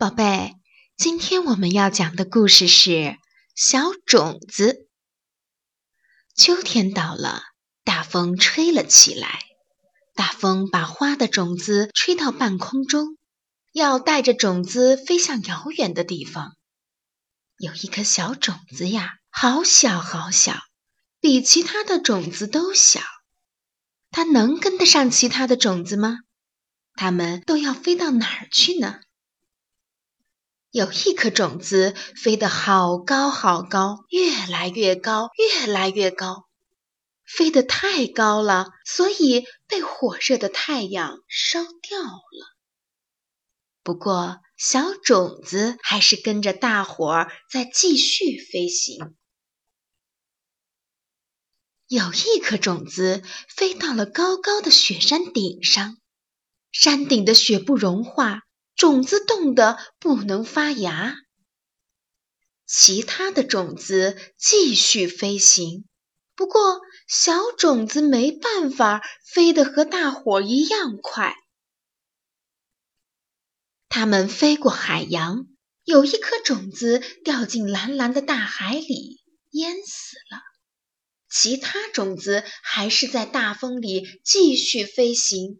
[0.00, 0.54] 宝贝，
[0.96, 2.90] 今天我们要讲的故事是
[3.56, 4.72] 《小种子》。
[6.36, 7.42] 秋天到了，
[7.82, 9.40] 大风吹了起来。
[10.14, 13.18] 大风把花的种子吹到半空中，
[13.72, 16.54] 要带着种子飞向遥远的地方。
[17.56, 20.60] 有一颗小种子呀，好小好小，
[21.18, 23.00] 比其他的种子都小。
[24.12, 26.18] 它能跟得上其他的种子吗？
[26.94, 29.00] 它们都要飞到哪儿去呢？
[30.78, 36.46] 有一颗种子飞得好高好高，越来越高，越来越高，
[37.26, 42.56] 飞得太高了，所以被火热的太阳烧掉了。
[43.82, 49.16] 不过，小种子还是跟着大伙儿在继续飞行。
[51.88, 55.98] 有一颗种子飞到了高高的雪山顶上，
[56.70, 58.42] 山顶的雪不融化。
[58.78, 61.16] 种子冻得不能发芽，
[62.64, 65.84] 其他的种子继续飞行。
[66.36, 71.34] 不过，小种子没办法飞得和大伙一样快。
[73.88, 75.48] 它们飞过海洋，
[75.82, 80.40] 有一颗种子掉进蓝蓝的大海里，淹死了。
[81.28, 85.58] 其他种子还是在大风里继续飞行。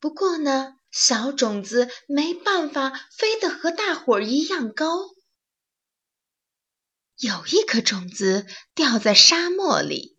[0.00, 0.77] 不过呢。
[0.90, 4.86] 小种子没办法飞得和大伙儿一样高。
[7.16, 10.16] 有一颗种子掉在沙漠里，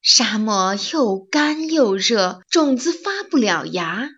[0.00, 4.08] 沙漠又干又热，种子发不了芽。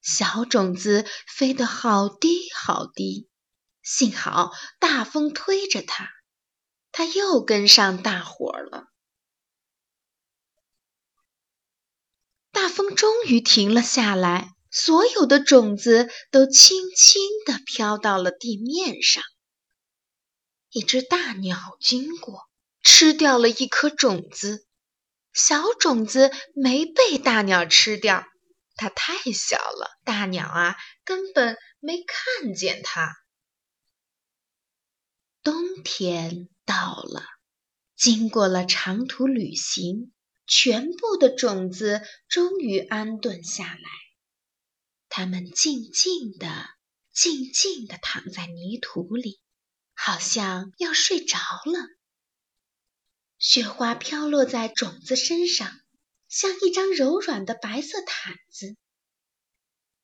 [0.00, 3.28] 小种子飞得好低好低，
[3.82, 6.10] 幸好大风推着它，
[6.90, 8.91] 它又跟上大伙儿了。
[12.52, 19.22] 大风终于停了下来，所有的种子都轻轻地飘到了地面上。
[20.70, 22.48] 一只大鸟经过，
[22.82, 24.66] 吃掉了一颗种子。
[25.32, 28.24] 小种子没被大鸟吃掉，
[28.76, 33.14] 它太小了，大鸟啊根本没看见它。
[35.42, 37.24] 冬天到了，
[37.96, 40.12] 经过了长途旅行。
[40.54, 43.90] 全部的种子终于安顿下来，
[45.08, 46.46] 它们静静地、
[47.10, 49.40] 静静地躺在泥土里，
[49.94, 51.88] 好像要睡着了。
[53.38, 55.72] 雪花飘落在种子身上，
[56.28, 58.76] 像一张柔软的白色毯子。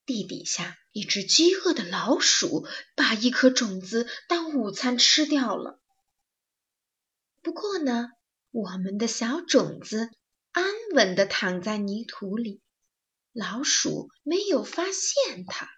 [0.07, 2.67] 地底下，一只饥饿的老鼠
[2.97, 5.79] 把一颗种子当午餐吃掉了。
[7.43, 8.13] 不过呢，
[8.51, 10.11] 我们的小种子。
[10.59, 12.61] 安稳地躺在泥土里，
[13.33, 15.69] 老鼠没有发现它。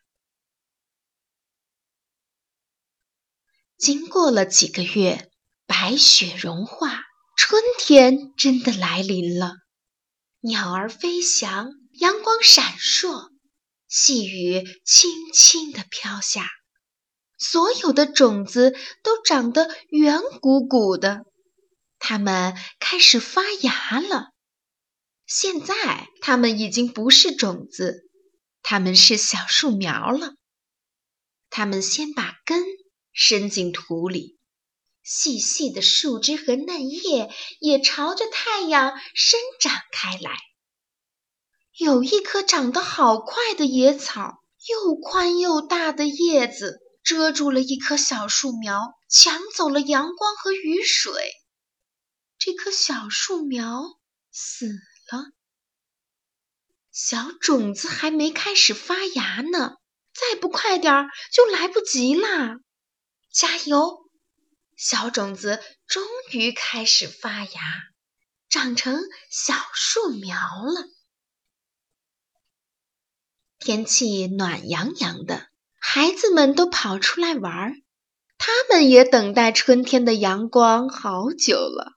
[3.77, 5.31] 经过了几个月，
[5.67, 7.03] 白雪融化，
[7.37, 9.53] 春天真的来临了。
[10.41, 13.29] 鸟儿飞翔，阳光闪烁，
[13.87, 16.49] 细雨轻轻地飘下，
[17.37, 21.27] 所有的种子都长得圆鼓鼓的，
[21.99, 24.31] 它们开始发芽了。
[25.33, 28.11] 现在，它们已经不是种子，
[28.63, 30.35] 它们是小树苗了。
[31.51, 32.65] 它们先把根
[33.13, 34.41] 伸进土里，
[35.05, 40.37] 细细的树枝和嫩叶也朝着太阳伸展开来。
[41.79, 51.13] 有一棵长得好快的野草，又宽又大的叶子遮住了一棵小树苗，抢走了阳光和雨水。
[52.37, 53.85] 这棵小树苗
[54.33, 54.73] 死。
[55.17, 55.27] 啊
[56.93, 59.77] 小种子还没开始发芽呢，
[60.13, 62.57] 再不快点儿就来不及啦！
[63.33, 64.11] 加油！
[64.77, 67.61] 小种子终于开始发芽，
[68.49, 69.01] 长成
[69.31, 70.89] 小树苗了。
[73.59, 75.49] 天气暖洋洋的，
[75.79, 77.75] 孩子们都跑出来玩，
[78.37, 81.93] 他们也等待春天的阳光好久了。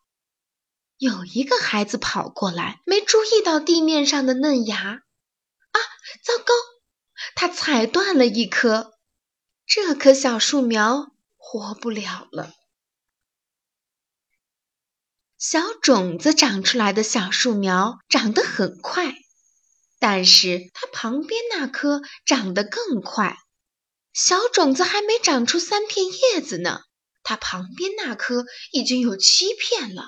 [1.03, 5.79] 有一个孩子跑过来，没注意到地面上的嫩芽，啊，
[6.23, 6.53] 糟糕！
[7.35, 8.93] 他踩断了一棵，
[9.65, 12.53] 这棵小树苗活不了了。
[15.37, 19.13] 小种子长出来的小树苗长得很快，
[19.99, 23.35] 但是它旁边那棵长得更快。
[24.13, 26.79] 小种子还没长出三片叶子呢，
[27.23, 30.05] 它旁边那棵已经有七片了。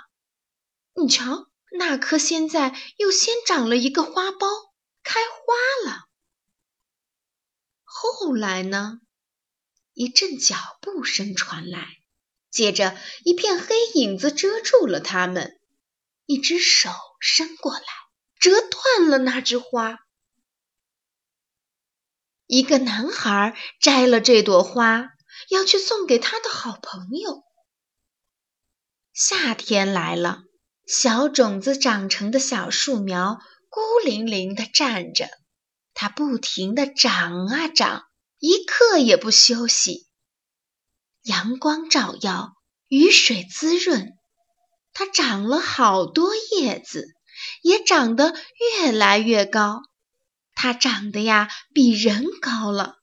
[0.98, 1.48] 你瞧，
[1.78, 4.48] 那棵现在又先长了一个花苞，
[5.04, 6.06] 开花了。
[7.84, 9.02] 后来呢？
[9.94, 11.88] 一阵脚步声传来，
[12.50, 15.60] 接着一片黑影子遮住了他们。
[16.26, 16.90] 一只手
[17.20, 17.86] 伸过来，
[18.40, 20.00] 折断了那枝花。
[22.48, 25.10] 一个男孩摘了这朵花，
[25.50, 27.44] 要去送给他的好朋友。
[29.14, 30.44] 夏天来了，
[30.86, 33.40] 小种子长成的小树苗
[33.70, 35.28] 孤零零地站着，
[35.96, 38.04] 它不停地长啊长，
[38.38, 40.06] 一刻也不休息。
[41.24, 42.54] 阳光照耀，
[42.88, 44.14] 雨水滋润。
[44.94, 47.08] 它长了好多叶子，
[47.64, 48.36] 也长得
[48.80, 49.82] 越来越高。
[50.54, 52.94] 它长得呀，比人高了；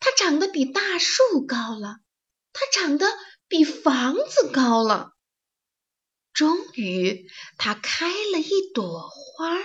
[0.00, 1.98] 它长得比大树高了；
[2.52, 3.06] 它长得
[3.46, 5.12] 比房子高了。
[6.38, 9.64] 终于，它开了一朵花儿。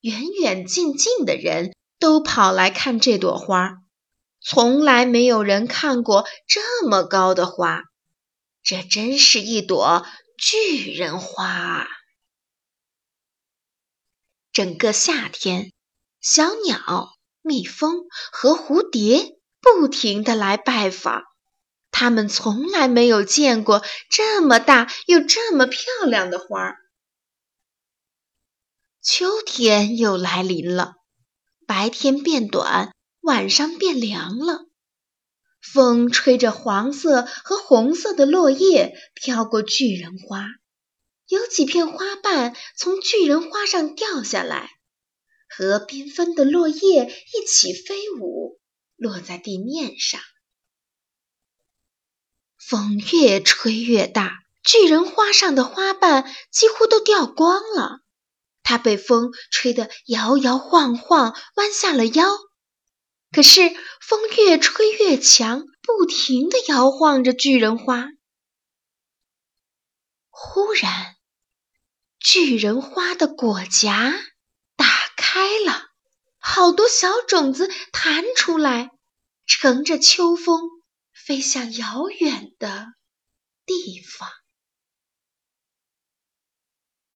[0.00, 3.82] 远远近近的人都跑来看这朵花，
[4.40, 7.82] 从来没有人看过这么高的花。
[8.62, 10.06] 这真是一朵
[10.38, 11.86] 巨人花啊！
[14.54, 15.70] 整个夏天，
[16.22, 17.12] 小鸟、
[17.42, 21.24] 蜜蜂和蝴蝶不停地来拜访。
[22.00, 26.76] 他们从来没有见过这么大又这么漂亮的花。
[29.02, 30.94] 秋天又来临了，
[31.66, 34.60] 白天变短，晚上变凉了。
[35.60, 40.46] 风吹着黄色和红色的落叶飘过巨人花，
[41.26, 44.70] 有几片花瓣从巨人花上掉下来，
[45.50, 48.58] 和缤纷的落叶一起飞舞，
[48.96, 50.18] 落在地面上。
[52.60, 58.00] 风越吹越大，巨人花上的花瓣几乎都掉光了，
[58.62, 62.28] 它被风吹得摇摇晃晃，弯下了腰。
[63.32, 63.60] 可是
[64.00, 68.08] 风越吹越强，不停地摇晃着巨人花。
[70.28, 71.16] 忽然，
[72.18, 74.12] 巨人花的果荚
[74.76, 74.86] 打
[75.16, 75.86] 开了，
[76.38, 78.90] 好多小种子弹出来，
[79.46, 80.60] 乘着秋风
[81.30, 82.94] 飞向遥远的
[83.64, 84.28] 地方。